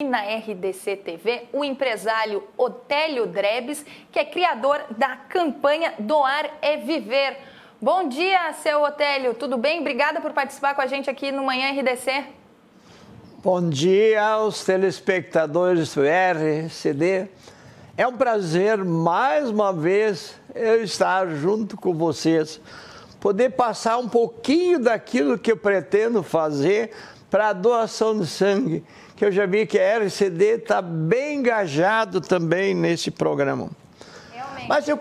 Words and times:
na 0.00 0.20
RDC 0.20 0.94
TV 0.98 1.48
o 1.52 1.64
empresário 1.64 2.44
Otélio 2.56 3.26
Drebes, 3.26 3.84
que 4.12 4.20
é 4.20 4.24
criador 4.24 4.80
da 4.96 5.16
campanha 5.16 5.92
Doar 5.98 6.48
é 6.62 6.76
Viver. 6.76 7.36
Bom 7.82 8.08
dia, 8.08 8.52
seu 8.52 8.80
Otélio, 8.80 9.34
tudo 9.34 9.58
bem? 9.58 9.80
Obrigada 9.80 10.20
por 10.20 10.32
participar 10.32 10.76
com 10.76 10.80
a 10.80 10.86
gente 10.86 11.10
aqui 11.10 11.32
no 11.32 11.42
Manhã 11.42 11.72
RDC. 11.72 12.26
Bom 13.42 13.68
dia 13.68 14.24
aos 14.24 14.64
telespectadores 14.64 15.92
do 15.92 16.02
RCD. 16.04 17.28
É 17.96 18.06
um 18.06 18.16
prazer 18.16 18.84
mais 18.84 19.50
uma 19.50 19.72
vez 19.72 20.40
eu 20.54 20.80
estar 20.84 21.28
junto 21.30 21.76
com 21.76 21.92
vocês, 21.92 22.60
poder 23.18 23.50
passar 23.50 23.98
um 23.98 24.08
pouquinho 24.08 24.78
daquilo 24.78 25.36
que 25.36 25.50
eu 25.50 25.56
pretendo 25.56 26.22
fazer 26.22 26.92
para 27.30 27.48
a 27.48 27.52
doação 27.52 28.18
de 28.18 28.26
sangue 28.26 28.84
que 29.18 29.24
eu 29.24 29.32
já 29.32 29.46
vi 29.46 29.66
que 29.66 29.78
a 29.78 29.98
RCD 29.98 30.44
está 30.54 30.80
bem 30.80 31.38
engajado 31.38 32.20
também 32.20 32.72
nesse 32.72 33.10
programa. 33.10 33.68
Realmente. 34.32 34.68
Mas 34.68 34.88
eu... 34.88 34.98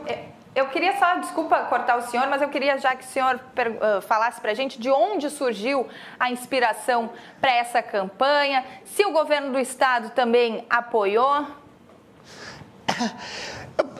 Eu 0.55 0.69
queria 0.69 0.97
só, 0.97 1.17
desculpa 1.17 1.65
cortar 1.65 1.99
o 1.99 2.01
senhor, 2.01 2.25
mas 2.25 2.41
eu 2.41 2.49
queria 2.49 2.79
já 2.79 2.95
que 2.95 3.03
o 3.03 3.07
senhor 3.07 3.35
uh, 3.35 4.01
falasse 4.01 4.41
para 4.41 4.49
a 4.49 4.53
gente 4.55 4.81
de 4.81 4.89
onde 4.89 5.29
surgiu 5.29 5.87
a 6.19 6.31
inspiração 6.31 7.11
para 7.39 7.51
essa 7.51 7.79
campanha, 7.83 8.65
se 8.83 9.05
o 9.05 9.11
governo 9.11 9.51
do 9.51 9.59
estado 9.59 10.09
também 10.15 10.65
apoiou. 10.67 11.45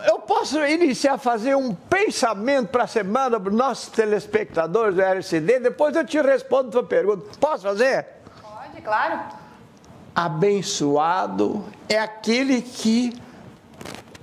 Eu 0.07 0.17
posso 0.17 0.57
iniciar 0.65 1.13
a 1.13 1.17
fazer 1.19 1.55
um 1.55 1.75
pensamento 1.75 2.69
para 2.69 2.85
a 2.85 2.87
semana 2.87 3.39
para 3.39 3.51
os 3.51 3.55
nossos 3.55 3.89
telespectadores 3.89 4.95
do 4.95 5.01
RCD, 5.03 5.59
depois 5.59 5.95
eu 5.95 6.03
te 6.03 6.19
respondo 6.19 6.69
a 6.69 6.71
tua 6.71 6.83
pergunta. 6.83 7.37
Posso 7.39 7.61
fazer? 7.61 8.16
Claro 8.87 9.19
abençoado 10.17 11.63
é 11.87 11.99
aquele 11.99 12.59
que 12.59 13.13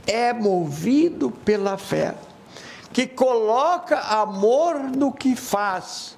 é 0.09 0.33
movido 0.33 1.31
pela 1.31 1.79
fé, 1.79 2.15
que 2.91 3.07
coloca 3.07 4.01
amor 4.01 4.77
no 4.81 5.13
que 5.13 5.37
faz 5.37 6.17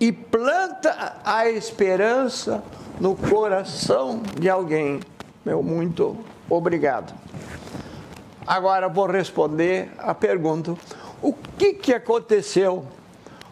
e 0.00 0.12
planta 0.12 1.14
a 1.24 1.48
esperança 1.48 2.60
no 3.00 3.16
coração 3.16 4.20
de 4.38 4.50
alguém. 4.50 5.00
Meu 5.42 5.62
muito 5.62 6.18
obrigado. 6.50 7.14
Agora 8.44 8.86
vou 8.88 9.06
responder 9.06 9.92
a 9.96 10.12
pergunta: 10.12 10.74
o 11.22 11.32
que, 11.32 11.72
que 11.72 11.94
aconteceu? 11.94 12.84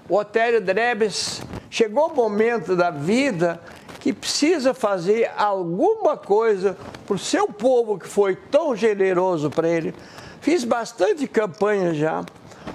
O 0.09 0.17
Otério 0.17 0.61
Drebes 0.61 1.41
chegou 1.71 2.09
o 2.09 2.15
momento 2.15 2.77
da 2.77 2.91
vida 2.91 3.59
que 4.05 4.13
precisa 4.13 4.75
fazer 4.75 5.33
alguma 5.35 6.15
coisa 6.15 6.77
para 7.07 7.17
o 7.17 7.19
seu 7.19 7.49
povo 7.49 7.99
que 7.99 8.07
foi 8.07 8.37
tão 8.37 8.77
generoso 8.77 9.49
para 9.49 9.67
ele. 9.67 9.95
Fiz 10.43 10.63
bastante 10.63 11.27
campanha 11.27 11.95
já. 11.95 12.23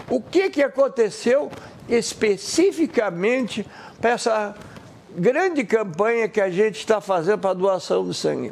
O 0.09 0.19
que, 0.19 0.49
que 0.49 0.63
aconteceu 0.63 1.51
especificamente 1.87 3.63
para 4.01 4.09
essa 4.09 4.55
grande 5.15 5.63
campanha 5.63 6.27
que 6.27 6.41
a 6.41 6.49
gente 6.49 6.79
está 6.79 6.99
fazendo 6.99 7.37
para 7.37 7.53
doação 7.53 8.09
de 8.09 8.15
sangue? 8.15 8.51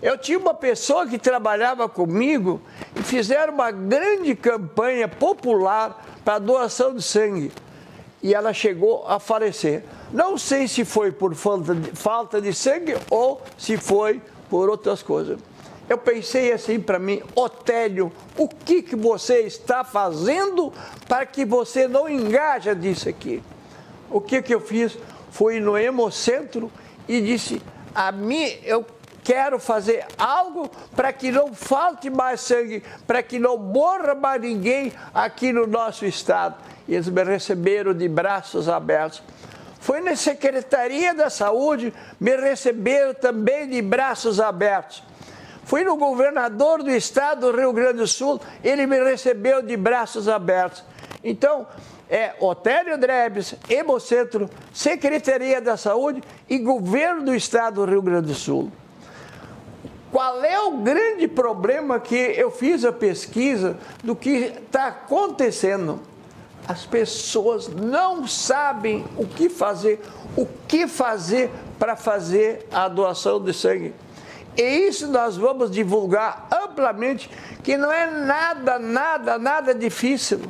Eu 0.00 0.16
tinha 0.16 0.38
uma 0.38 0.54
pessoa 0.54 1.06
que 1.06 1.18
trabalhava 1.18 1.90
comigo 1.90 2.58
e 2.98 3.02
fizeram 3.02 3.52
uma 3.52 3.70
grande 3.70 4.34
campanha 4.34 5.06
popular 5.08 6.06
para 6.24 6.38
doação 6.38 6.94
de 6.94 7.02
sangue. 7.02 7.52
E 8.22 8.34
ela 8.34 8.52
chegou 8.52 9.06
a 9.06 9.20
falecer. 9.20 9.84
Não 10.12 10.36
sei 10.36 10.66
se 10.66 10.84
foi 10.84 11.12
por 11.12 11.34
falta 11.34 12.40
de, 12.40 12.52
sangue 12.52 12.96
ou 13.10 13.42
se 13.56 13.76
foi 13.76 14.20
por 14.50 14.68
outras 14.68 15.02
coisas. 15.02 15.38
Eu 15.88 15.96
pensei 15.96 16.52
assim 16.52 16.78
para 16.78 16.98
mim, 16.98 17.22
Otélio, 17.34 18.12
o 18.36 18.46
que, 18.48 18.82
que 18.82 18.94
você 18.94 19.40
está 19.40 19.84
fazendo 19.84 20.72
para 21.06 21.24
que 21.24 21.44
você 21.44 21.88
não 21.88 22.08
engaja 22.08 22.74
disso 22.74 23.08
aqui? 23.08 23.42
O 24.10 24.20
que, 24.20 24.42
que 24.42 24.54
eu 24.54 24.60
fiz? 24.60 24.98
Fui 25.30 25.60
no 25.60 25.78
Hemocentro 25.78 26.70
e 27.06 27.20
disse, 27.20 27.62
a 27.94 28.12
mim, 28.12 28.44
eu 28.64 28.84
quero 29.28 29.58
fazer 29.58 30.06
algo 30.16 30.70
para 30.96 31.12
que 31.12 31.30
não 31.30 31.52
falte 31.52 32.08
mais 32.08 32.40
sangue, 32.40 32.82
para 33.06 33.22
que 33.22 33.38
não 33.38 33.58
morra 33.58 34.14
mais 34.14 34.40
ninguém 34.40 34.90
aqui 35.12 35.52
no 35.52 35.66
nosso 35.66 36.06
estado. 36.06 36.54
E 36.88 36.94
eles 36.94 37.10
me 37.10 37.22
receberam 37.22 37.92
de 37.92 38.08
braços 38.08 38.70
abertos. 38.70 39.22
Foi 39.80 40.00
na 40.00 40.16
Secretaria 40.16 41.12
da 41.12 41.28
Saúde, 41.28 41.92
me 42.18 42.36
receberam 42.36 43.12
também 43.12 43.68
de 43.68 43.82
braços 43.82 44.40
abertos. 44.40 45.02
Fui 45.62 45.84
no 45.84 45.98
governador 45.98 46.82
do 46.82 46.90
estado 46.90 47.52
do 47.52 47.58
Rio 47.58 47.74
Grande 47.74 47.98
do 47.98 48.06
Sul, 48.06 48.40
ele 48.64 48.86
me 48.86 48.98
recebeu 48.98 49.60
de 49.60 49.76
braços 49.76 50.26
abertos. 50.26 50.82
Então, 51.22 51.66
é 52.08 52.32
Otélio 52.40 52.96
Drebes, 52.96 53.54
Hemocentro, 53.68 54.48
Secretaria 54.72 55.60
da 55.60 55.76
Saúde 55.76 56.22
e 56.48 56.56
governo 56.56 57.26
do 57.26 57.34
estado 57.34 57.84
do 57.84 57.90
Rio 57.90 58.00
Grande 58.00 58.28
do 58.28 58.34
Sul. 58.34 58.72
Qual 60.10 60.42
é 60.42 60.60
o 60.60 60.78
grande 60.78 61.28
problema 61.28 62.00
que 62.00 62.14
eu 62.14 62.50
fiz 62.50 62.84
a 62.84 62.92
pesquisa 62.92 63.76
do 64.02 64.16
que 64.16 64.30
está 64.30 64.86
acontecendo? 64.88 66.00
as 66.68 66.84
pessoas 66.84 67.66
não 67.66 68.26
sabem 68.26 69.02
o 69.16 69.26
que 69.26 69.48
fazer, 69.48 70.02
o 70.36 70.46
que 70.68 70.86
fazer 70.86 71.50
para 71.78 71.96
fazer 71.96 72.66
a 72.70 72.86
doação 72.88 73.42
de 73.42 73.54
sangue. 73.54 73.94
E 74.54 74.62
isso 74.62 75.06
nós 75.06 75.38
vamos 75.38 75.70
divulgar 75.70 76.46
amplamente, 76.52 77.30
que 77.62 77.78
não 77.78 77.90
é 77.90 78.10
nada, 78.10 78.78
nada, 78.78 79.38
nada 79.38 79.74
difícil. 79.74 80.42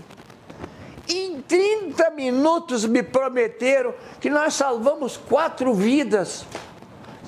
Em 1.09 1.41
30 1.41 2.11
minutos 2.11 2.85
me 2.85 3.03
prometeram 3.03 3.95
que 4.21 4.29
nós 4.29 4.55
salvamos 4.55 5.17
quatro 5.17 5.73
vidas. 5.73 6.45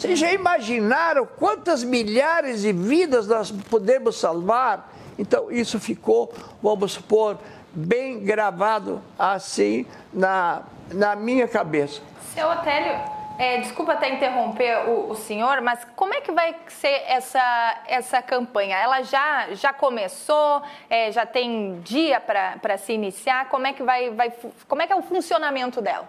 Vocês 0.01 0.19
já 0.19 0.33
imaginaram 0.33 1.27
quantas 1.27 1.85
milhares 1.85 2.63
de 2.63 2.73
vidas 2.73 3.27
nós 3.27 3.51
podemos 3.51 4.19
salvar? 4.19 4.91
Então, 5.19 5.53
isso 5.53 5.79
ficou, 5.79 6.33
vamos 6.63 6.93
supor, 6.93 7.37
bem 7.71 8.19
gravado 8.21 9.03
assim 9.19 9.85
na, 10.11 10.63
na 10.91 11.15
minha 11.15 11.47
cabeça. 11.47 12.01
Seu 12.33 12.49
Otélio, 12.49 12.99
é, 13.39 13.59
desculpa 13.59 13.93
até 13.93 14.09
interromper 14.09 14.89
o, 14.89 15.11
o, 15.11 15.15
senhor, 15.15 15.61
mas 15.61 15.87
como 15.95 16.15
é 16.15 16.23
que 16.23 16.33
vai 16.33 16.57
ser 16.69 17.03
essa, 17.07 17.83
essa 17.87 18.23
campanha? 18.23 18.79
Ela 18.79 19.03
já, 19.03 19.49
já 19.53 19.71
começou? 19.71 20.63
É, 20.89 21.13
já 21.13 21.27
tem 21.27 21.79
dia 21.81 22.19
para 22.23 22.79
se 22.79 22.95
iniciar? 22.95 23.51
Como 23.51 23.67
é 23.67 23.75
que 23.75 23.83
vai, 23.83 24.09
vai 24.09 24.33
como 24.67 24.81
é 24.81 24.87
que 24.87 24.95
é 24.95 24.97
o 24.97 25.03
funcionamento 25.03 25.83
dela? 25.83 26.09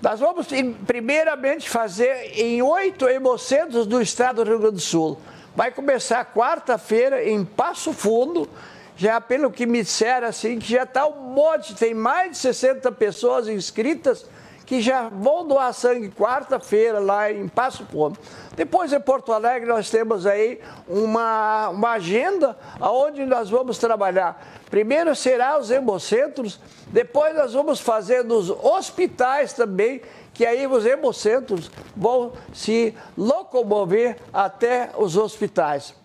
Nós 0.00 0.20
vamos 0.20 0.46
primeiramente 0.86 1.68
fazer 1.68 2.32
em 2.38 2.62
oito 2.62 3.08
hemocentros 3.08 3.86
do 3.86 4.00
estado 4.00 4.44
do 4.44 4.48
Rio 4.48 4.58
Grande 4.58 4.76
do 4.76 4.80
Sul. 4.80 5.20
Vai 5.54 5.70
começar 5.70 6.24
quarta-feira 6.32 7.28
em 7.28 7.44
Passo 7.44 7.92
Fundo, 7.92 8.48
já 8.96 9.20
pelo 9.20 9.50
que 9.50 9.66
me 9.66 9.82
disseram, 9.82 10.28
assim, 10.28 10.58
que 10.58 10.72
já 10.72 10.84
está 10.84 11.06
um 11.06 11.32
monte, 11.34 11.74
tem 11.74 11.92
mais 11.92 12.32
de 12.32 12.38
60 12.38 12.90
pessoas 12.92 13.48
inscritas 13.48 14.26
que 14.70 14.80
já 14.80 15.08
vão 15.08 15.44
doar 15.44 15.74
sangue 15.74 16.10
quarta-feira 16.10 17.00
lá 17.00 17.28
em 17.28 17.48
Passo 17.48 17.84
Fundo. 17.86 18.16
Depois 18.54 18.92
em 18.92 19.00
Porto 19.00 19.32
Alegre 19.32 19.68
nós 19.68 19.90
temos 19.90 20.26
aí 20.26 20.60
uma, 20.86 21.70
uma 21.70 21.90
agenda 21.90 22.56
onde 22.80 23.26
nós 23.26 23.50
vamos 23.50 23.78
trabalhar. 23.78 24.40
Primeiro 24.70 25.12
será 25.16 25.58
os 25.58 25.72
hemocentros, 25.72 26.60
depois 26.86 27.34
nós 27.34 27.52
vamos 27.52 27.80
fazer 27.80 28.22
nos 28.22 28.48
hospitais 28.48 29.52
também, 29.52 30.02
que 30.32 30.46
aí 30.46 30.68
os 30.68 30.86
hemocentros 30.86 31.68
vão 31.96 32.32
se 32.54 32.94
locomover 33.18 34.18
até 34.32 34.90
os 34.96 35.16
hospitais. 35.16 35.96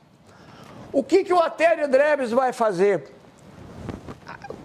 O 0.91 1.03
que, 1.03 1.23
que 1.23 1.33
o 1.33 1.39
Atério 1.39 1.87
Drebes 1.87 2.31
vai 2.31 2.51
fazer? 2.51 3.14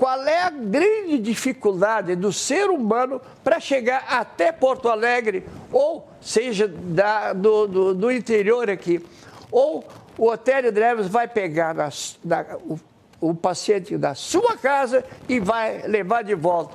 Qual 0.01 0.23
é 0.23 0.45
a 0.45 0.49
grande 0.49 1.19
dificuldade 1.19 2.17
do 2.17 2.33
ser 2.33 2.71
humano 2.71 3.21
para 3.45 3.61
chegar 3.61 4.03
até 4.09 4.51
Porto 4.51 4.89
Alegre, 4.89 5.47
ou 5.71 6.09
seja, 6.23 6.67
da, 6.67 7.35
do, 7.35 7.67
do, 7.67 7.95
do, 7.95 8.11
interior 8.11 8.71
aqui? 8.71 9.05
Ou 9.53 9.85
o 10.17 10.31
Otério 10.31 10.73
Dreves 10.73 11.07
vai 11.07 11.29
pegar 11.29 11.75
na, 11.75 11.91
na, 12.25 12.47
o, 12.63 12.81
o, 13.21 13.35
paciente 13.35 13.99
da 13.99 14.15
sua 14.15 14.57
casa 14.57 15.05
e 15.29 15.39
vai 15.39 15.83
levar 15.87 16.25
de 16.25 16.35
volta. 16.35 16.75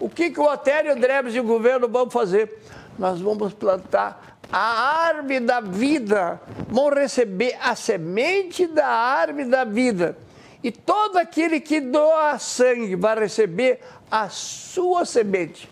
O 0.00 0.08
que, 0.08 0.30
que 0.30 0.40
o 0.40 0.52
Otério 0.52 0.98
Dreves 0.98 1.36
e 1.36 1.38
o 1.38 1.44
governo 1.44 1.86
vão 1.86 2.10
fazer? 2.10 2.52
Nós 2.98 3.20
vamos 3.20 3.54
plantar 3.54 4.38
a 4.50 5.06
árvore 5.06 5.38
da 5.38 5.60
vida, 5.60 6.40
vão 6.66 6.90
receber 6.90 7.56
a 7.62 7.76
semente 7.76 8.66
da 8.66 8.88
árvore 8.88 9.44
da 9.44 9.62
vida. 9.62 10.25
E 10.66 10.72
todo 10.72 11.16
aquele 11.16 11.60
que 11.60 11.80
doa 11.80 12.40
sangue 12.40 12.96
vai 12.96 13.16
receber 13.16 13.78
a 14.10 14.28
sua 14.28 15.04
semente. 15.04 15.70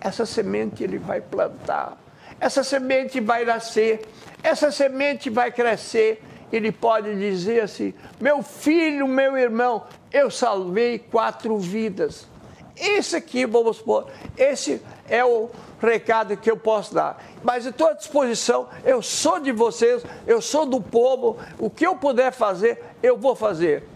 Essa 0.00 0.24
semente 0.24 0.82
ele 0.82 0.96
vai 0.96 1.20
plantar. 1.20 1.98
essa 2.40 2.64
semente 2.64 3.20
vai 3.20 3.44
nascer, 3.44 4.00
essa 4.42 4.72
semente 4.72 5.28
vai 5.28 5.52
crescer. 5.52 6.24
Ele 6.50 6.72
pode 6.72 7.18
dizer 7.18 7.64
assim: 7.64 7.92
meu 8.18 8.42
filho, 8.42 9.06
meu 9.06 9.36
irmão, 9.36 9.84
eu 10.10 10.30
salvei 10.30 10.98
quatro 10.98 11.58
vidas. 11.58 12.26
Esse 12.74 13.16
aqui, 13.16 13.44
vamos 13.44 13.76
supor, 13.76 14.06
esse 14.38 14.80
é 15.06 15.22
o 15.22 15.50
recado 15.82 16.34
que 16.34 16.50
eu 16.50 16.56
posso 16.56 16.94
dar. 16.94 17.22
Mas 17.42 17.66
estou 17.66 17.88
à 17.88 17.92
disposição, 17.92 18.70
eu 18.86 19.02
sou 19.02 19.38
de 19.38 19.52
vocês, 19.52 20.02
eu 20.26 20.40
sou 20.40 20.64
do 20.64 20.80
povo, 20.80 21.36
o 21.58 21.68
que 21.68 21.86
eu 21.86 21.94
puder 21.94 22.32
fazer, 22.32 22.82
eu 23.02 23.18
vou 23.18 23.36
fazer. 23.36 23.86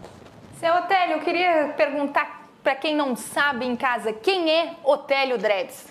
Seu 0.59 0.75
Otélio, 0.75 1.17
eu 1.17 1.21
queria 1.21 1.75
perguntar 1.77 2.49
para 2.63 2.75
quem 2.75 2.97
não 2.97 3.15
sabe 3.15 3.67
em 3.67 3.77
casa, 3.77 4.13
quem 4.13 4.51
é 4.51 4.77
Otélio 4.83 5.37
Dreves? 5.37 5.87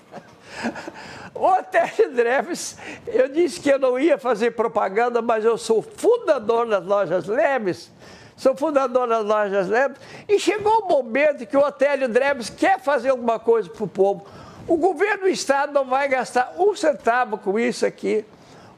Otélio 1.36 2.14
Dreves, 2.14 2.78
eu 3.08 3.28
disse 3.28 3.60
que 3.60 3.70
eu 3.70 3.78
não 3.78 4.00
ia 4.00 4.18
fazer 4.18 4.52
propaganda, 4.52 5.22
mas 5.22 5.46
eu 5.46 5.58
sou 5.58 5.82
fundador 5.82 6.68
das 6.68 6.84
lojas 6.86 7.28
Leves 7.28 7.92
sou 8.36 8.56
fundador 8.56 9.08
das 9.08 9.24
lojas 9.24 9.68
Leves, 9.70 9.98
e 10.28 10.40
chegou 10.40 10.80
o 10.80 10.88
momento 10.88 11.46
que 11.46 11.56
o 11.56 11.62
Otélio 11.62 12.10
Dreves 12.10 12.50
quer 12.50 12.80
fazer 12.80 13.10
alguma 13.10 13.40
coisa 13.40 13.70
para 13.70 13.84
o 13.84 13.88
povo. 13.88 14.26
O 14.68 14.76
governo 14.76 15.24
do 15.24 15.30
Estado 15.30 15.72
não 15.72 15.86
vai 15.86 16.08
gastar 16.08 16.54
um 16.58 16.76
centavo 16.76 17.38
com 17.38 17.60
isso 17.60 17.86
aqui. 17.86 18.26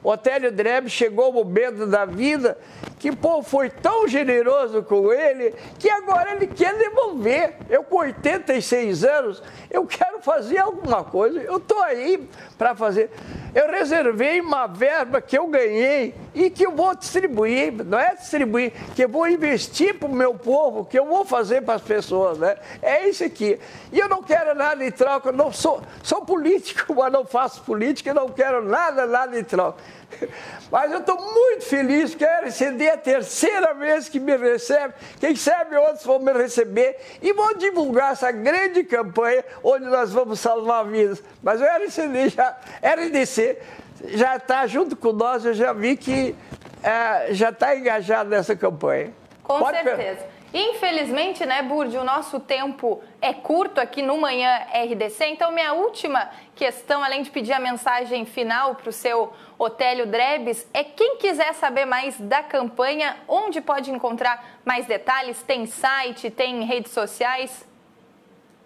O 0.02 0.10
Otélio 0.10 0.52
Dreves 0.52 0.92
chegou 0.92 1.30
o 1.30 1.32
momento 1.32 1.86
da 1.86 2.04
vida 2.04 2.58
que 2.98 3.14
povo 3.14 3.42
foi 3.42 3.68
tão 3.68 4.08
generoso 4.08 4.82
com 4.82 5.12
ele 5.12 5.54
que 5.78 5.88
agora 5.90 6.34
ele 6.34 6.46
quer 6.46 6.76
devolver. 6.76 7.54
Eu, 7.68 7.84
com 7.84 7.96
86 7.98 9.04
anos, 9.04 9.42
eu 9.70 9.86
quero 9.86 10.20
fazer 10.20 10.58
alguma 10.58 11.04
coisa. 11.04 11.40
Eu 11.40 11.58
estou 11.58 11.82
aí 11.82 12.28
para 12.56 12.74
fazer. 12.74 13.10
Eu 13.54 13.70
reservei 13.70 14.40
uma 14.40 14.66
verba 14.66 15.20
que 15.20 15.36
eu 15.36 15.46
ganhei 15.46 16.14
e 16.36 16.50
que 16.50 16.66
eu 16.66 16.72
vou 16.72 16.94
distribuir. 16.94 17.72
Não 17.84 17.98
é 17.98 18.14
distribuir, 18.14 18.72
que 18.94 19.02
eu 19.02 19.08
vou 19.08 19.26
investir 19.26 19.98
para 19.98 20.06
o 20.06 20.12
meu 20.14 20.34
povo, 20.34 20.84
que 20.84 20.98
eu 20.98 21.06
vou 21.06 21.24
fazer 21.24 21.62
para 21.62 21.74
as 21.74 21.82
pessoas. 21.82 22.38
Né? 22.38 22.56
É 22.82 23.08
isso 23.08 23.24
aqui. 23.24 23.58
E 23.90 23.98
eu 23.98 24.06
não 24.06 24.22
quero 24.22 24.54
nada 24.54 24.84
em 24.84 24.90
troca. 24.90 25.32
Não 25.32 25.50
sou, 25.50 25.80
sou 26.02 26.26
político, 26.26 26.92
mas 26.94 27.10
não 27.10 27.24
faço 27.24 27.62
política. 27.62 28.10
e 28.10 28.14
não 28.14 28.28
quero 28.28 28.62
nada, 28.62 29.06
nada 29.06 29.38
em 29.38 29.42
troca. 29.42 29.82
Mas 30.70 30.92
eu 30.92 30.98
estou 30.98 31.20
muito 31.20 31.64
feliz 31.64 32.14
que 32.14 32.24
a 32.24 32.40
RCD 32.40 32.84
é 32.84 32.92
a 32.92 32.96
terceira 32.96 33.74
vez 33.74 34.08
que 34.08 34.20
me 34.20 34.36
recebe. 34.36 34.94
Quem 35.18 35.34
sabe 35.34 35.76
outros 35.76 36.04
vão 36.04 36.20
me 36.20 36.32
receber 36.32 36.96
e 37.20 37.32
vão 37.32 37.54
divulgar 37.54 38.12
essa 38.12 38.30
grande 38.30 38.84
campanha 38.84 39.44
onde 39.64 39.86
nós 39.86 40.12
vamos 40.12 40.38
salvar 40.38 40.84
vidas. 40.86 41.22
Mas 41.42 41.60
o 41.60 41.64
RCD 41.64 42.28
já, 42.28 42.56
RDC 42.82 43.58
já 44.04 44.36
está 44.36 44.66
junto 44.66 44.96
com 44.96 45.12
nós, 45.12 45.44
eu 45.44 45.54
já 45.54 45.72
vi 45.72 45.96
que 45.96 46.34
é, 46.82 47.32
já 47.32 47.50
está 47.50 47.76
engajado 47.76 48.30
nessa 48.30 48.54
campanha. 48.54 49.12
Com 49.42 49.58
Pode 49.58 49.82
certeza. 49.82 50.26
Infelizmente, 50.54 51.44
né, 51.44 51.62
Burdi, 51.62 51.98
o 51.98 52.04
nosso 52.04 52.40
tempo 52.40 53.02
é 53.20 53.34
curto 53.34 53.78
aqui 53.78 54.00
no 54.00 54.16
Manhã 54.16 54.60
RDC, 54.72 55.26
então 55.26 55.52
minha 55.52 55.74
última 55.74 56.30
questão, 56.54 57.04
além 57.04 57.22
de 57.22 57.30
pedir 57.30 57.52
a 57.52 57.60
mensagem 57.60 58.24
final 58.24 58.74
para 58.74 58.88
o 58.88 58.92
seu 58.92 59.32
Otélio 59.58 60.06
Drebes, 60.06 60.66
é 60.72 60.82
quem 60.82 61.18
quiser 61.18 61.52
saber 61.52 61.84
mais 61.84 62.18
da 62.18 62.42
campanha, 62.42 63.16
onde 63.28 63.60
pode 63.60 63.90
encontrar 63.90 64.60
mais 64.64 64.86
detalhes? 64.86 65.42
Tem 65.42 65.66
site, 65.66 66.30
tem 66.30 66.64
redes 66.64 66.92
sociais? 66.92 67.66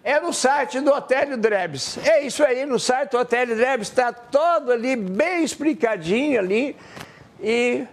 É 0.03 0.19
no 0.19 0.33
site 0.33 0.79
do 0.79 0.91
Otélio 0.91 1.37
Drebes. 1.37 1.97
É 2.03 2.25
isso 2.25 2.43
aí, 2.43 2.65
no 2.65 2.79
site 2.79 3.11
do 3.11 3.19
Otélio 3.19 3.55
Drebes 3.55 3.87
está 3.87 4.11
todo 4.11 4.71
ali, 4.71 4.95
bem 4.95 5.43
explicadinho 5.43 6.39
ali. 6.39 6.75
E 7.39 7.85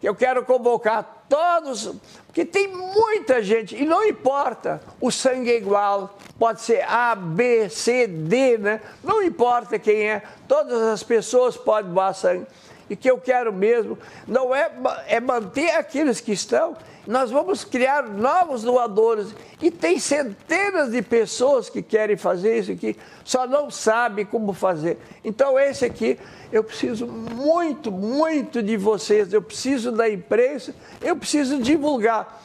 eu 0.00 0.14
quero 0.14 0.44
convocar 0.44 1.24
todos, 1.28 1.92
porque 2.26 2.44
tem 2.44 2.68
muita 2.68 3.42
gente, 3.42 3.76
e 3.76 3.84
não 3.84 4.04
importa, 4.04 4.80
o 5.00 5.10
sangue 5.10 5.50
é 5.50 5.56
igual, 5.56 6.16
pode 6.38 6.60
ser 6.60 6.82
A, 6.88 7.14
B, 7.14 7.68
C, 7.68 8.06
D, 8.06 8.58
né? 8.58 8.80
Não 9.02 9.22
importa 9.22 9.78
quem 9.78 10.08
é, 10.08 10.22
todas 10.48 10.80
as 10.80 11.02
pessoas 11.02 11.56
podem 11.56 11.92
doar 11.92 12.14
sangue. 12.14 12.46
E 12.90 12.96
que 12.96 13.08
eu 13.08 13.18
quero 13.18 13.52
mesmo 13.52 13.96
não 14.26 14.52
é, 14.52 14.70
é 15.06 15.20
manter 15.20 15.70
aqueles 15.70 16.20
que 16.20 16.32
estão, 16.32 16.76
nós 17.06 17.30
vamos 17.30 17.64
criar 17.64 18.02
novos 18.02 18.62
doadores. 18.62 19.34
E 19.62 19.70
tem 19.70 19.98
centenas 19.98 20.90
de 20.90 21.00
pessoas 21.00 21.70
que 21.70 21.82
querem 21.82 22.16
fazer 22.16 22.58
isso 22.58 22.72
aqui, 22.72 22.96
só 23.24 23.46
não 23.46 23.70
sabem 23.70 24.24
como 24.24 24.52
fazer. 24.52 24.98
Então, 25.24 25.58
esse 25.58 25.84
aqui, 25.84 26.18
eu 26.52 26.64
preciso 26.64 27.06
muito, 27.06 27.92
muito 27.92 28.62
de 28.62 28.76
vocês, 28.76 29.32
eu 29.32 29.40
preciso 29.40 29.92
da 29.92 30.10
imprensa, 30.10 30.74
eu 31.00 31.16
preciso 31.16 31.62
divulgar. 31.62 32.42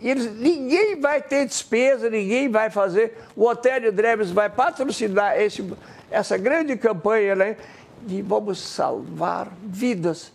Eles, 0.00 0.32
ninguém 0.32 1.00
vai 1.00 1.20
ter 1.20 1.44
despesa, 1.44 2.08
ninguém 2.08 2.48
vai 2.48 2.70
fazer. 2.70 3.18
O 3.34 3.46
Otélio 3.48 3.92
Dreves 3.92 4.30
vai 4.30 4.48
patrocinar 4.48 5.40
esse, 5.40 5.60
essa 6.10 6.36
grande 6.36 6.76
campanha 6.76 7.34
né, 7.34 7.56
de 8.02 8.22
vamos 8.22 8.58
salvar 8.58 9.48
vidas. 9.62 10.32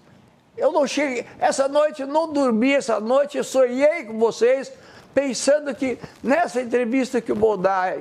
Eu 0.55 0.71
não 0.71 0.85
cheguei, 0.85 1.25
essa 1.39 1.67
noite 1.67 2.01
eu 2.01 2.07
não 2.07 2.31
dormi, 2.31 2.73
essa 2.73 2.99
noite 2.99 3.37
eu 3.37 3.43
sonhei 3.43 4.05
com 4.05 4.19
vocês, 4.19 4.71
pensando 5.13 5.73
que 5.73 5.97
nessa 6.21 6.61
entrevista 6.61 7.19
que 7.19 7.31
eu 7.31 7.35
vou 7.35 7.57
dar, 7.57 7.93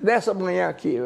nessa 0.00 0.32
manhã 0.32 0.68
aqui. 0.68 0.98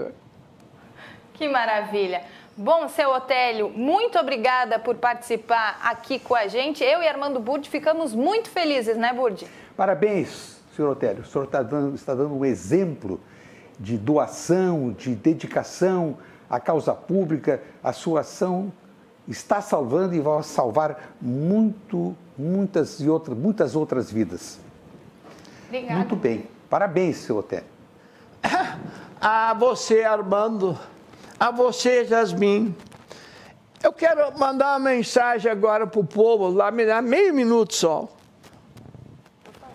Que 1.34 1.48
maravilha. 1.48 2.22
Bom, 2.56 2.88
seu 2.88 3.10
Otélio, 3.10 3.70
muito 3.70 4.18
obrigada 4.18 4.78
por 4.78 4.96
participar 4.96 5.80
aqui 5.82 6.18
com 6.18 6.34
a 6.34 6.46
gente. 6.46 6.84
Eu 6.84 7.02
e 7.02 7.08
Armando 7.08 7.40
Burdi 7.40 7.70
ficamos 7.70 8.14
muito 8.14 8.50
felizes, 8.50 8.96
né, 8.96 9.12
Burdi? 9.12 9.46
Parabéns, 9.76 10.60
senhor 10.76 10.90
Otélio. 10.90 11.22
O 11.22 11.26
senhor 11.26 11.44
está 11.44 11.62
dando, 11.62 11.94
está 11.94 12.14
dando 12.14 12.34
um 12.34 12.44
exemplo 12.44 13.18
de 13.80 13.96
doação, 13.96 14.92
de 14.92 15.14
dedicação 15.14 16.18
à 16.48 16.60
causa 16.60 16.94
pública. 16.94 17.62
A 17.82 17.92
sua 17.94 18.20
ação 18.20 18.70
está 19.26 19.62
salvando 19.62 20.14
e 20.14 20.20
vai 20.20 20.42
salvar 20.42 21.14
muito, 21.20 22.14
muitas 22.36 23.00
e 23.00 23.08
outras, 23.08 23.36
muitas 23.36 23.74
outras 23.74 24.10
vidas. 24.12 24.60
Obrigada. 25.66 25.94
Muito 25.94 26.16
bem. 26.16 26.46
Parabéns, 26.68 27.16
seu 27.16 27.38
Otélio. 27.38 27.64
A 29.20 29.54
você, 29.54 30.02
Armando. 30.02 30.78
A 31.38 31.50
você, 31.50 32.04
Jasmin. 32.04 32.74
Eu 33.82 33.92
quero 33.92 34.38
mandar 34.38 34.72
uma 34.72 34.90
mensagem 34.90 35.50
agora 35.50 35.86
para 35.86 36.00
o 36.00 36.04
povo, 36.04 36.48
lá 36.50 36.70
me 36.70 36.84
dá 36.84 37.00
meio 37.00 37.32
minuto 37.34 37.74
só. 37.74 38.08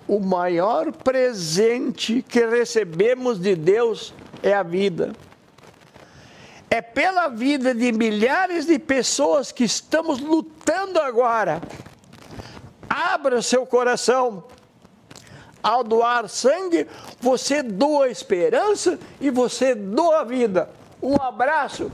O 0.08 0.20
maior 0.20 0.92
presente 0.92 2.22
que 2.22 2.46
recebemos 2.46 3.40
de 3.40 3.56
Deus 3.56 4.14
é 4.44 4.54
a 4.54 4.64
vida 4.64 5.14
é 6.70 6.82
pela 6.82 7.30
vida 7.30 7.74
de 7.74 7.92
milhares 7.94 8.66
de 8.66 8.78
pessoas 8.78 9.50
que 9.50 9.64
estamos 9.64 10.20
lutando 10.20 11.00
agora. 11.00 11.62
Abra 12.90 13.42
seu 13.42 13.66
coração. 13.66 14.44
Ao 15.64 15.84
doar 15.84 16.28
sangue, 16.28 16.86
você 17.20 17.64
doa 17.64 18.10
esperança 18.10 19.00
e 19.22 19.30
você 19.30 19.74
doa 19.74 20.26
vida. 20.26 20.70
Um 21.02 21.16
abraço 21.16 21.90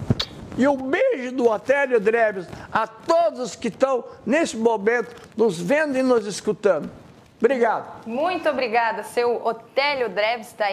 e 0.57 0.67
um 0.67 0.77
beijo 0.77 1.31
do 1.31 1.47
Otélio 1.47 1.99
Dreves 1.99 2.47
a 2.71 2.87
todos 2.87 3.55
que 3.55 3.69
estão 3.69 4.03
nesse 4.25 4.57
momento 4.57 5.15
nos 5.37 5.59
vendo 5.59 5.95
e 5.95 6.03
nos 6.03 6.25
escutando. 6.25 6.89
Obrigado. 7.41 8.07
Muito 8.07 8.47
obrigada, 8.47 9.01
seu 9.01 9.43
Otélio 9.43 10.09
Dreves 10.09 10.47
está 10.47 10.65
aí. 10.65 10.69